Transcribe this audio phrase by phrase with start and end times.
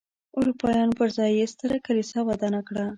[0.37, 2.85] اروپایانو پر ځای یې ستره کلیسا ودانه کړه.